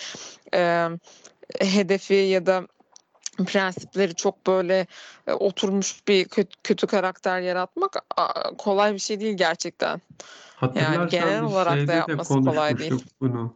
e, 0.53 0.87
hedefi 1.59 2.13
ya 2.13 2.45
da 2.45 2.67
prensipleri 3.45 4.15
çok 4.15 4.47
böyle 4.47 4.87
e, 5.27 5.33
oturmuş 5.33 6.07
bir 6.07 6.25
kötü, 6.25 6.57
kötü 6.63 6.87
karakter 6.87 7.41
yaratmak 7.41 7.95
a, 8.17 8.55
kolay 8.57 8.93
bir 8.93 8.99
şey 8.99 9.19
değil 9.19 9.37
gerçekten. 9.37 10.01
Yani 10.75 11.09
genel 11.09 11.43
olarak 11.43 11.87
da 11.87 11.93
yapması 11.93 12.33
kolay 12.33 12.79
değil. 12.79 13.05
bunu. 13.21 13.55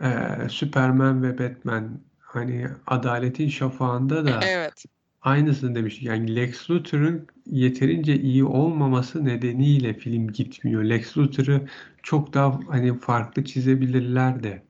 Ee, 0.00 0.48
Superman 0.48 1.22
ve 1.22 1.38
Batman 1.38 2.00
hani 2.20 2.68
Adaletin 2.86 3.48
Şafağı'nda 3.48 4.24
da 4.24 4.44
Evet. 4.44 4.84
Aynısını 5.24 5.74
demiştik. 5.74 6.02
Yani 6.02 6.36
Lex 6.36 6.70
Luthor'ın 6.70 7.26
yeterince 7.46 8.16
iyi 8.16 8.44
olmaması 8.44 9.24
nedeniyle 9.24 9.94
film 9.94 10.32
gitmiyor. 10.32 10.84
Lex 10.84 11.18
Luthor'ı 11.18 11.68
çok 12.02 12.34
daha 12.34 12.60
hani 12.68 12.98
farklı 12.98 13.44
çizebilirler 13.44 14.42
de. 14.42 14.62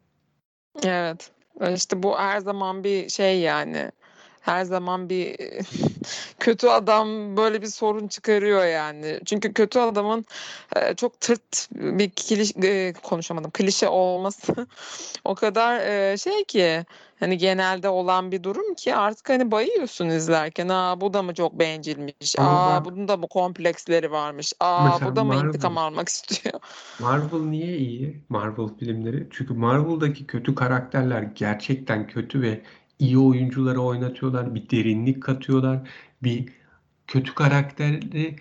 Evet. 0.84 1.30
İşte 1.74 2.02
bu 2.02 2.18
her 2.18 2.38
zaman 2.38 2.84
bir 2.84 3.08
şey 3.08 3.40
yani. 3.40 3.90
Her 4.44 4.64
zaman 4.64 5.08
bir 5.08 5.36
kötü 6.38 6.68
adam 6.68 7.36
böyle 7.36 7.62
bir 7.62 7.66
sorun 7.66 8.08
çıkarıyor 8.08 8.64
yani. 8.64 9.20
Çünkü 9.24 9.52
kötü 9.52 9.78
adamın 9.78 10.24
e, 10.76 10.94
çok 10.94 11.20
tırt 11.20 11.68
bir 11.72 12.10
kliş, 12.10 12.52
e, 12.62 12.92
konuşamadım. 13.02 13.50
Klişe 13.50 13.88
olması 13.88 14.66
o 15.24 15.34
kadar 15.34 15.80
e, 15.80 16.16
şey 16.18 16.44
ki 16.44 16.84
hani 17.20 17.38
genelde 17.38 17.88
olan 17.88 18.32
bir 18.32 18.42
durum 18.42 18.74
ki 18.74 18.94
artık 18.94 19.28
hani 19.28 19.50
bayıyorsun 19.50 20.08
izlerken. 20.08 20.68
Aa 20.68 21.00
bu 21.00 21.12
da 21.14 21.22
mı 21.22 21.34
çok 21.34 21.58
bencilmiş? 21.58 22.38
Aa 22.38 22.66
bak 22.66 22.84
bunun 22.84 23.08
da 23.08 23.16
mı 23.16 23.28
kompleksleri 23.28 24.10
varmış? 24.10 24.52
Aa 24.60 25.06
bu 25.06 25.16
da 25.16 25.24
mı 25.24 25.34
intikam 25.34 25.72
Marvel. 25.72 25.88
almak 25.88 26.08
istiyor? 26.08 26.60
Marvel 27.00 27.40
niye 27.40 27.76
iyi? 27.76 28.22
Marvel 28.28 28.68
filmleri. 28.78 29.28
Çünkü 29.30 29.54
Marvel'daki 29.54 30.26
kötü 30.26 30.54
karakterler 30.54 31.22
gerçekten 31.22 32.06
kötü 32.06 32.42
ve 32.42 32.60
iyi 32.98 33.18
oyuncuları 33.18 33.80
oynatıyorlar. 33.80 34.54
Bir 34.54 34.70
derinlik 34.70 35.22
katıyorlar. 35.22 35.88
Bir 36.22 36.48
kötü 37.06 37.34
karakteri 37.34 38.36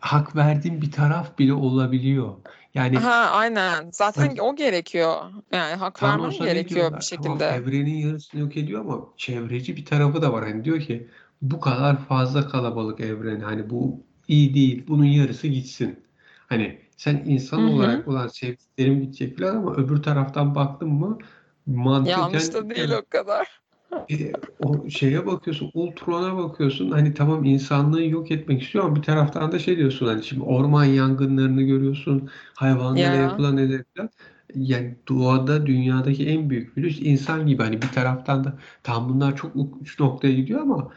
hak 0.00 0.36
verdiğin 0.36 0.82
bir 0.82 0.90
taraf 0.90 1.38
bile 1.38 1.52
olabiliyor. 1.52 2.34
Yani 2.74 2.96
Ha 2.96 3.30
aynen. 3.32 3.90
Zaten 3.92 4.28
hani 4.28 4.42
o 4.42 4.56
gerekiyor. 4.56 5.16
Yani 5.52 5.74
hak 5.74 6.02
vermen 6.02 6.30
gerekiyor 6.30 6.64
bir 6.64 6.68
diyorlar? 6.68 7.10
Tamam 7.16 7.38
şekilde. 7.38 7.46
evrenin 7.46 7.94
yarısını 7.94 8.40
yok 8.40 8.56
ediyor 8.56 8.80
ama 8.80 9.00
çevreci 9.16 9.76
bir 9.76 9.84
tarafı 9.84 10.22
da 10.22 10.32
var. 10.32 10.44
Hani 10.44 10.64
diyor 10.64 10.80
ki 10.80 11.08
bu 11.42 11.60
kadar 11.60 12.04
fazla 12.04 12.48
kalabalık 12.48 13.00
evren. 13.00 13.40
Hani 13.40 13.70
bu 13.70 14.02
iyi 14.28 14.54
değil. 14.54 14.84
Bunun 14.88 15.04
yarısı 15.04 15.46
gitsin. 15.46 16.04
Hani 16.46 16.80
sen 16.96 17.22
insan 17.26 17.58
Hı 17.58 17.62
hı. 17.62 17.70
olarak 17.70 18.08
olan 18.08 18.28
sevdiklerin 18.28 19.00
bitecek 19.02 19.38
falan 19.38 19.56
ama 19.56 19.74
öbür 19.74 20.02
taraftan 20.02 20.54
baktın 20.54 20.88
mı 20.88 21.18
Yanlış 21.66 21.84
mantıken 21.84 22.52
da 22.52 22.74
değil 22.74 22.90
o 22.90 23.02
kadar. 23.10 23.63
E, 24.10 24.32
o 24.58 24.88
şeye 24.90 25.26
bakıyorsun, 25.26 25.70
Ultron'a 25.74 26.36
bakıyorsun. 26.36 26.90
Hani 26.90 27.14
tamam 27.14 27.44
insanlığı 27.44 28.04
yok 28.04 28.30
etmek 28.30 28.62
istiyor 28.62 28.84
ama 28.84 28.96
bir 28.96 29.02
taraftan 29.02 29.52
da 29.52 29.58
şey 29.58 29.76
diyorsun 29.76 30.06
hani 30.06 30.24
şimdi 30.24 30.42
orman 30.42 30.84
yangınlarını 30.84 31.62
görüyorsun, 31.62 32.30
hayvanlara 32.54 33.16
Ya. 33.16 33.22
yapılan 33.22 33.58
edepler. 33.58 34.08
Yani 34.54 34.96
doğada 35.08 35.66
dünyadaki 35.66 36.28
en 36.28 36.50
büyük 36.50 36.76
virüs 36.78 36.98
insan 37.02 37.46
gibi. 37.46 37.62
Hani 37.62 37.82
bir 37.82 37.92
taraftan 37.92 38.44
da 38.44 38.58
tam 38.82 39.08
bunlar 39.08 39.36
çok 39.36 39.52
uç 39.56 40.00
noktaya 40.00 40.34
gidiyor 40.34 40.60
ama 40.60 40.92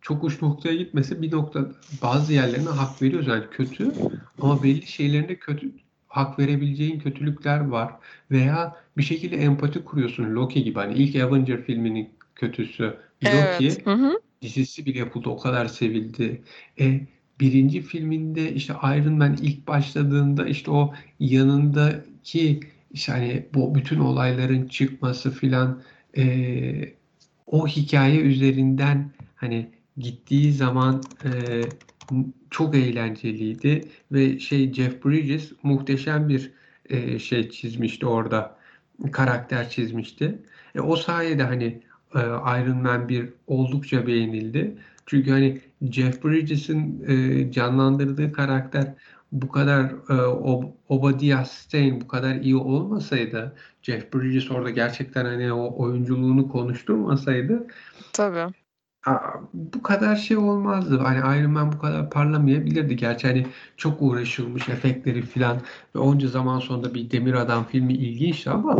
çok 0.00 0.24
uç 0.24 0.42
noktaya 0.42 0.74
gitmese 0.76 1.22
bir 1.22 1.32
nokta 1.32 1.60
bazı 2.02 2.32
yerlerine 2.32 2.68
hak 2.68 3.02
veriyoruz. 3.02 3.26
Yani 3.28 3.44
kötü 3.50 3.98
ama 4.40 4.62
belli 4.62 4.86
şeylerinde 4.86 5.38
kötü 5.38 5.72
hak 6.08 6.38
verebileceğin 6.38 6.98
kötülükler 7.00 7.60
var. 7.60 7.94
Veya 8.30 8.76
bir 8.96 9.02
şekilde 9.02 9.36
empati 9.36 9.84
kuruyorsun 9.84 10.34
Loki 10.34 10.64
gibi. 10.64 10.78
Hani 10.78 10.94
ilk 10.94 11.16
Avenger 11.16 11.62
filminin 11.62 12.17
kötüsü 12.38 12.96
Evet. 13.24 13.60
Loki 13.60 13.84
Hı 13.84 13.92
hı. 13.92 14.20
dizisi 14.42 14.86
bile 14.86 14.98
yapıldı. 14.98 15.28
O 15.28 15.38
kadar 15.38 15.66
sevildi. 15.66 16.42
E, 16.80 17.00
birinci 17.40 17.82
filminde 17.82 18.54
işte 18.54 18.74
Iron 18.84 19.14
Man 19.14 19.36
ilk 19.42 19.68
başladığında 19.68 20.46
işte 20.46 20.70
o 20.70 20.94
yanındaki 21.20 22.60
işte 22.90 23.12
hani 23.12 23.46
bu 23.54 23.74
bütün 23.74 23.98
olayların 24.00 24.68
çıkması 24.68 25.30
filan 25.30 25.82
e, 26.16 26.94
o 27.46 27.66
hikaye 27.68 28.20
üzerinden 28.20 29.12
hani 29.36 29.70
gittiği 29.96 30.52
zaman 30.52 31.18
e, 31.24 31.30
çok 32.50 32.74
eğlenceliydi 32.76 33.88
ve 34.12 34.38
şey 34.38 34.72
Jeff 34.72 35.04
Bridges 35.04 35.52
muhteşem 35.62 36.28
bir 36.28 36.52
e, 36.90 37.18
şey 37.18 37.50
çizmişti 37.50 38.06
orada 38.06 38.58
karakter 39.12 39.70
çizmişti. 39.70 40.42
E, 40.74 40.80
o 40.80 40.96
sayede 40.96 41.42
hani 41.42 41.82
e, 42.14 42.18
Iron 42.62 42.82
Man 42.82 43.08
1 43.08 43.28
oldukça 43.46 44.06
beğenildi. 44.06 44.76
Çünkü 45.06 45.30
hani 45.30 45.60
Jeff 45.90 46.24
Bridges'in 46.24 47.04
e, 47.08 47.52
canlandırdığı 47.52 48.32
karakter 48.32 48.94
bu 49.32 49.48
kadar 49.48 49.84
e, 49.84 50.14
Ob- 50.22 50.72
Obadiah 50.88 51.44
Stane 51.44 52.00
bu 52.00 52.08
kadar 52.08 52.34
iyi 52.34 52.56
olmasaydı 52.56 53.56
Jeff 53.82 54.14
Bridges 54.14 54.50
orada 54.50 54.70
gerçekten 54.70 55.24
hani 55.24 55.52
o 55.52 55.82
oyunculuğunu 55.82 56.48
konuşturmasaydı 56.48 57.66
Tabii. 58.12 58.52
Bu 59.54 59.82
kadar 59.82 60.16
şey 60.16 60.36
olmazdı. 60.36 60.98
Hani 60.98 61.40
Iron 61.40 61.50
Man 61.50 61.72
bu 61.72 61.78
kadar 61.78 62.10
parlamayabilirdi. 62.10 62.96
Gerçi 62.96 63.26
hani 63.26 63.46
çok 63.76 64.02
uğraşılmış 64.02 64.68
efektleri 64.68 65.22
falan 65.22 65.60
ve 65.94 65.98
onca 65.98 66.28
zaman 66.28 66.58
sonunda 66.58 66.94
bir 66.94 67.10
Demir 67.10 67.34
Adam 67.34 67.64
filmi 67.64 67.92
ilginçti 67.92 68.50
ama 68.50 68.76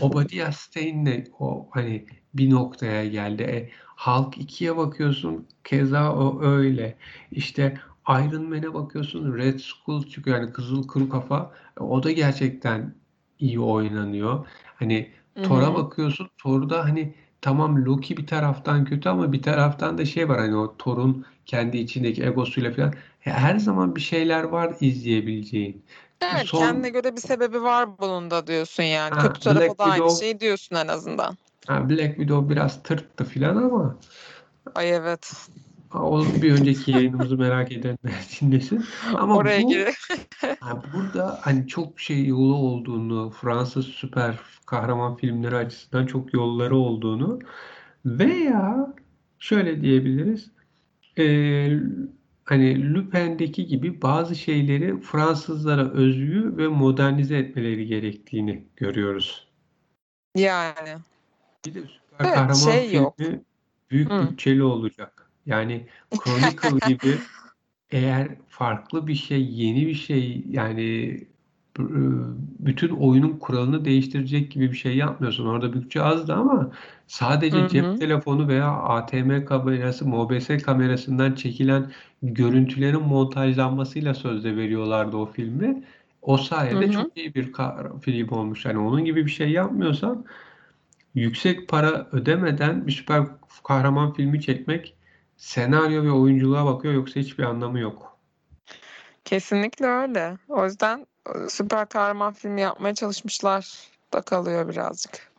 Obadiah 0.00 0.52
Stane'le 0.52 1.24
o 1.38 1.68
hani 1.70 2.06
bir 2.38 2.50
noktaya 2.50 3.06
geldi. 3.06 3.42
E, 3.42 3.70
Hulk 3.96 4.38
2'ye 4.38 4.76
bakıyorsun 4.76 5.46
keza 5.64 6.12
o 6.16 6.42
öyle. 6.42 6.96
İşte 7.32 7.80
Iron 8.08 8.42
Man'e 8.48 8.74
bakıyorsun 8.74 9.36
Red 9.38 9.58
Skull 9.58 10.06
çıkıyor 10.08 10.40
yani 10.40 10.52
Kızıl 10.52 10.88
Kuru 10.88 11.08
Kafa. 11.08 11.52
E, 11.80 11.82
o 11.82 12.02
da 12.02 12.12
gerçekten 12.12 12.94
iyi 13.38 13.60
oynanıyor. 13.60 14.46
Hani 14.76 15.10
Thor'a 15.42 15.74
bakıyorsun 15.74 16.28
Thor'da 16.38 16.84
hani 16.84 17.14
tamam 17.40 17.84
Loki 17.84 18.16
bir 18.16 18.26
taraftan 18.26 18.84
kötü 18.84 19.08
ama 19.08 19.32
bir 19.32 19.42
taraftan 19.42 19.98
da 19.98 20.04
şey 20.04 20.28
var 20.28 20.38
hani 20.38 20.56
o 20.56 20.76
Thor'un 20.76 21.26
kendi 21.46 21.78
içindeki 21.78 22.24
egosuyla 22.24 22.72
falan 22.72 22.94
her 23.20 23.58
zaman 23.58 23.96
bir 23.96 24.00
şeyler 24.00 24.42
var 24.44 24.76
izleyebileceğin. 24.80 25.82
Evet, 26.22 26.46
Son 26.46 26.58
kendine 26.58 26.88
göre 26.88 27.16
bir 27.16 27.20
sebebi 27.20 27.62
var 27.62 27.98
bunun 27.98 28.30
da 28.30 28.46
diyorsun 28.46 28.82
yani. 28.82 29.14
ha, 29.14 29.22
Kötü 29.22 29.40
tarafa 29.40 29.78
da 29.78 29.84
aynı 29.84 29.94
Widow 29.94 30.24
şeyi 30.24 30.40
diyorsun 30.40 30.76
en 30.76 30.88
azından. 30.88 31.36
Ha, 31.66 31.90
Black 31.90 32.16
Widow 32.16 32.54
biraz 32.54 32.82
tırttı 32.82 33.24
filan 33.24 33.56
ama 33.56 33.96
Ay 34.74 34.90
evet. 34.90 35.48
o 35.94 36.24
bir 36.42 36.52
önceki 36.52 36.90
yayınımızı 36.90 37.38
merak 37.38 37.72
edenler 37.72 38.26
dinlesin. 38.40 38.84
Ama 39.14 39.36
Oraya 39.36 39.62
bu 39.62 39.70
ha, 40.60 40.82
burada 40.94 41.38
hani 41.42 41.68
çok 41.68 42.00
şey 42.00 42.26
yolu 42.26 42.54
olduğunu, 42.54 43.30
Fransız 43.30 43.86
süper 43.86 44.38
kahraman 44.66 45.16
filmleri 45.16 45.56
açısından 45.56 46.06
çok 46.06 46.34
yolları 46.34 46.76
olduğunu 46.76 47.38
veya 48.04 48.94
şöyle 49.38 49.80
diyebiliriz. 49.80 50.50
Eee, 51.16 51.80
hani 52.44 52.94
Lupin'deki 52.94 53.66
gibi 53.66 54.02
bazı 54.02 54.36
şeyleri 54.36 55.00
Fransızlara 55.00 55.90
özgü 55.90 56.56
ve 56.56 56.68
modernize 56.68 57.36
etmeleri 57.38 57.86
gerektiğini 57.86 58.64
görüyoruz. 58.76 59.48
Yani. 60.36 60.98
Bir 61.66 61.74
de 61.74 61.82
süper 61.82 62.18
Evet 62.24 62.34
kahraman 62.34 62.80
şey 62.80 62.92
yok. 62.94 63.18
filmi 63.18 63.44
büyük 63.90 64.10
Hı. 64.10 64.20
bütçeli 64.20 64.62
olacak. 64.62 65.30
Yani 65.46 65.86
Chronicle 66.24 66.78
gibi 66.84 67.28
eğer 67.90 68.28
farklı 68.48 69.06
bir 69.06 69.14
şey, 69.14 69.52
yeni 69.54 69.86
bir 69.86 69.94
şey 69.94 70.44
yani 70.50 70.82
b- 71.78 71.82
bütün 72.66 72.88
oyunun 72.90 73.38
kuralını 73.38 73.84
değiştirecek 73.84 74.52
gibi 74.52 74.72
bir 74.72 74.76
şey 74.76 74.96
yapmıyorsun. 74.96 75.46
Orada 75.46 75.72
bütçe 75.72 76.02
azdı 76.02 76.34
ama 76.34 76.72
sadece 77.06 77.56
Hı 77.56 77.66
cep 77.68 77.84
hı. 77.84 77.98
telefonu 77.98 78.48
veya 78.48 78.72
ATM 78.72 79.44
kamerası, 79.44 80.06
MOBS 80.08 80.48
kamerasından 80.62 81.34
çekilen 81.34 81.92
görüntülerin 82.22 83.02
montajlanmasıyla 83.02 84.14
sözde 84.14 84.56
veriyorlardı 84.56 85.16
o 85.16 85.26
filmi. 85.26 85.84
O 86.22 86.38
Hı 86.38 86.38
sayede 86.38 86.86
hı. 86.88 86.90
çok 86.90 87.16
iyi 87.16 87.34
bir 87.34 87.52
film 88.02 88.28
olmuş. 88.32 88.64
Yani 88.64 88.78
onun 88.78 89.04
gibi 89.04 89.26
bir 89.26 89.30
şey 89.30 89.50
yapmıyorsan 89.50 90.24
yüksek 91.20 91.68
para 91.68 92.08
ödemeden 92.12 92.86
bir 92.86 92.92
süper 92.92 93.22
kahraman 93.64 94.12
filmi 94.12 94.40
çekmek 94.40 94.96
senaryo 95.36 96.04
ve 96.04 96.10
oyunculuğa 96.10 96.66
bakıyor 96.66 96.94
yoksa 96.94 97.20
hiçbir 97.20 97.44
anlamı 97.44 97.78
yok. 97.78 98.18
Kesinlikle 99.24 99.86
öyle. 99.86 100.36
O 100.48 100.64
yüzden 100.64 101.06
e, 101.26 101.48
süper 101.48 101.88
kahraman 101.88 102.32
filmi 102.32 102.60
yapmaya 102.60 102.94
çalışmışlar 102.94 103.78
da 104.12 104.20
kalıyor 104.20 104.68
birazcık. 104.68 105.32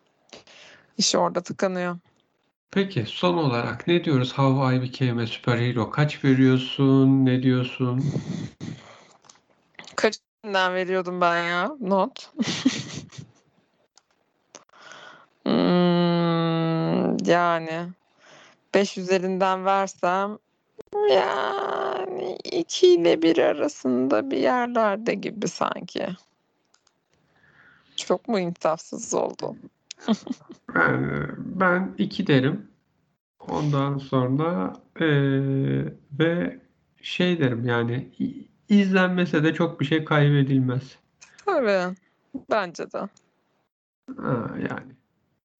İş 0.97 1.15
orada 1.15 1.41
tıkanıyor. 1.41 1.97
Peki 2.71 3.05
son 3.07 3.37
olarak 3.37 3.87
ne 3.87 4.03
diyoruz? 4.03 4.33
How 4.33 4.75
I 4.75 4.81
Became 4.81 5.23
a 5.23 5.27
Superhero. 5.27 5.89
Kaç 5.91 6.23
veriyorsun? 6.23 7.25
Ne 7.25 7.43
diyorsun? 7.43 8.05
Kaçından 9.95 10.73
veriyordum 10.73 11.21
ben 11.21 11.43
ya? 11.43 11.71
Not. 11.79 12.31
Hmm, 15.47 17.17
yani 17.25 17.87
5 18.73 18.97
üzerinden 18.97 19.65
versem 19.65 20.37
yani 21.11 22.37
2 22.51 22.87
ile 22.87 23.21
1 23.21 23.37
arasında 23.37 24.31
bir 24.31 24.37
yerlerde 24.37 25.13
gibi 25.13 25.47
sanki. 25.47 26.07
Çok 27.95 28.27
mu 28.27 28.39
insafsız 28.39 29.13
oldu? 29.13 29.55
Ben, 30.75 31.29
ben 31.37 31.93
iki 31.97 32.27
derim. 32.27 32.67
Ondan 33.39 33.97
sonra 33.97 34.73
eee, 34.99 35.93
ve 36.19 36.59
şey 37.01 37.39
derim 37.39 37.65
yani 37.65 38.09
izlenmese 38.69 39.43
de 39.43 39.53
çok 39.53 39.79
bir 39.79 39.85
şey 39.85 40.05
kaybedilmez. 40.05 40.97
Tabii. 41.45 41.95
Bence 42.49 42.91
de. 42.91 42.99
Ha, 44.17 44.49
yani. 44.69 44.97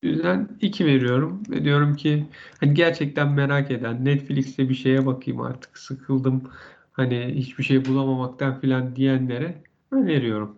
Yüzden 0.03 0.49
2 0.61 0.85
veriyorum 0.85 1.43
ve 1.49 1.63
diyorum 1.63 1.95
ki 1.95 2.27
hani 2.59 2.73
gerçekten 2.73 3.31
merak 3.31 3.71
eden 3.71 4.05
Netflix'te 4.05 4.69
bir 4.69 4.75
şeye 4.75 5.05
bakayım 5.05 5.41
artık 5.41 5.77
sıkıldım 5.77 6.51
hani 6.91 7.33
hiçbir 7.35 7.63
şey 7.63 7.85
bulamamaktan 7.85 8.59
filan 8.59 8.95
diyenlere 8.95 9.63
öneriyorum. 9.91 10.57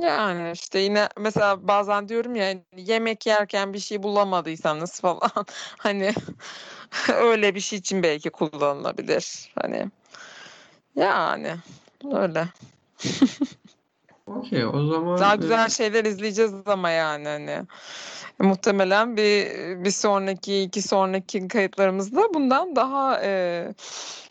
Yani 0.00 0.52
işte 0.52 0.78
yine 0.78 1.08
mesela 1.18 1.68
bazen 1.68 2.08
diyorum 2.08 2.36
ya 2.36 2.46
hani 2.46 2.62
yemek 2.76 3.26
yerken 3.26 3.72
bir 3.74 3.78
şey 3.78 4.02
bulamadıysanız 4.02 5.00
falan 5.00 5.30
hani 5.78 6.12
öyle 7.14 7.54
bir 7.54 7.60
şey 7.60 7.78
için 7.78 8.02
belki 8.02 8.30
kullanılabilir. 8.30 9.52
Hani 9.54 9.90
yani 10.96 11.56
öyle. 12.12 12.48
Okey 14.26 14.66
o 14.66 14.72
Daha 14.72 14.86
zaman 14.86 15.32
e, 15.32 15.36
güzel 15.36 15.68
şeyler 15.68 16.04
izleyeceğiz 16.04 16.52
ama 16.66 16.90
yani 16.90 17.28
hani 17.28 17.62
muhtemelen 18.38 19.16
bir 19.16 19.46
bir 19.84 19.90
sonraki 19.90 20.62
iki 20.62 20.82
sonraki 20.82 21.48
kayıtlarımızda 21.48 22.34
bundan 22.34 22.76
daha 22.76 23.20
e, 23.22 23.74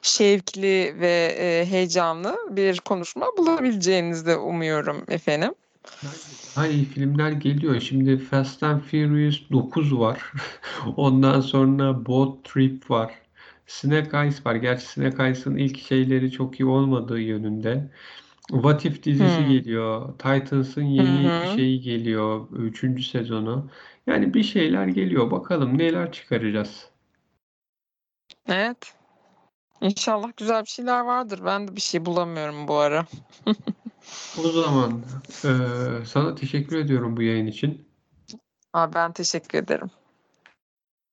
şevkli 0.02 0.96
ve 1.00 1.36
e, 1.40 1.66
heyecanlı 1.66 2.38
bir 2.50 2.80
konuşma 2.80 3.26
bulabileceğinizi 3.38 4.26
de 4.26 4.38
umuyorum 4.38 5.04
efendim. 5.08 5.54
daha 6.56 6.68
iyi 6.68 6.86
filmler 6.86 7.32
geliyor. 7.32 7.80
Şimdi 7.80 8.18
Fast 8.18 8.64
and 8.64 8.82
Furious 8.82 9.42
9 9.52 10.00
var. 10.00 10.32
Ondan 10.98 11.42
sonra 11.42 12.06
Boat 12.06 12.44
Trip 12.44 12.92
var. 12.92 13.12
Snake 13.68 14.18
Eyes 14.18 14.46
var. 14.46 14.56
Gerçi 14.56 14.86
Snake 14.86 15.24
Eyes'ın 15.24 15.58
ilk 15.58 15.80
şeyleri 15.80 16.32
çok 16.32 16.60
iyi 16.60 16.66
olmadığı 16.66 17.20
yönünde. 17.20 17.90
What 18.50 18.86
If 18.86 19.04
dizisi 19.04 19.42
Hmm. 19.42 19.50
geliyor. 19.50 20.18
Titans'ın 20.20 20.82
Hı 20.82 20.86
yeni 20.86 21.32
hı. 21.44 21.48
şeyi 21.48 21.82
geliyor. 21.82 22.50
Üçüncü 22.52 23.04
sezonu. 23.04 23.70
Yani 24.08 24.34
bir 24.34 24.44
şeyler 24.44 24.88
geliyor. 24.88 25.32
Bakalım 25.32 25.78
neler 25.78 26.12
çıkaracağız. 26.12 26.90
Evet. 28.48 28.94
İnşallah 29.82 30.32
güzel 30.38 30.62
bir 30.62 30.70
şeyler 30.70 31.00
vardır. 31.00 31.42
Ben 31.46 31.68
de 31.68 31.76
bir 31.76 31.82
şey 31.82 32.06
bulamıyorum 32.06 32.68
bu 32.68 32.76
ara. 32.76 33.06
O 34.38 34.50
zaman 34.52 35.04
eee, 35.44 36.06
sana 36.06 36.36
teşekkür 36.36 36.78
ediyorum 36.78 37.18
bu 37.18 37.22
yayın 37.22 37.48
için. 37.48 37.88
Aa, 38.74 38.94
ben 38.94 39.14
teşekkür 39.14 39.58
ederim. 39.58 39.92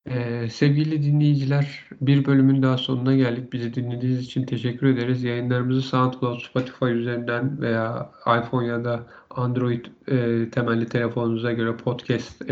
Eee, 0.06 0.48
sevgili 0.50 1.02
dinleyiciler, 1.02 1.84
bir 2.00 2.24
bölümün 2.24 2.62
daha 2.62 2.78
sonuna 2.78 3.16
geldik. 3.16 3.52
Bizi 3.52 3.74
dinlediğiniz 3.74 4.20
için 4.24 4.46
teşekkür 4.46 4.86
ederiz. 4.86 5.24
Yayınlarımızı 5.24 5.82
SoundCloud, 5.82 6.40
Spotify 6.40 6.84
üzerinden 6.84 7.60
veya 7.60 8.12
iPhone 8.26 8.66
ya 8.66 8.84
da 8.84 9.06
Android 9.30 9.84
eee, 10.08 10.50
temelli 10.50 10.86
telefonunuza 10.88 11.52
göre 11.52 11.76
podcast 11.76 12.42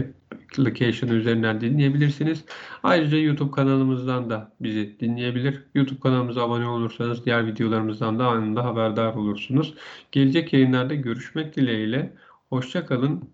application 0.52 1.10
üzerinden 1.10 1.60
dinleyebilirsiniz. 1.60 2.44
Ayrıca 2.82 3.18
YouTube 3.18 3.50
kanalımızdan 3.50 4.30
da 4.30 4.52
bizi 4.60 5.00
dinleyebilir. 5.00 5.64
YouTube 5.74 6.00
kanalımıza 6.00 6.42
abone 6.42 6.66
olursanız 6.68 7.24
diğer 7.24 7.46
videolarımızdan 7.46 8.18
da 8.18 8.26
anında 8.28 8.64
haberdar 8.64 9.14
olursunuz. 9.14 9.74
Gelecek 10.12 10.52
yayınlarda 10.52 10.94
görüşmek 10.94 11.56
dileğiyle. 11.56 12.12
Hoşça 12.50 12.86
kalın, 12.86 13.30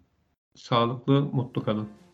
sağlıklı, 0.54 1.20
mutlu 1.32 1.62
kalın. 1.62 2.05